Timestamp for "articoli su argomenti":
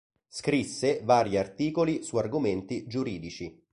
1.37-2.87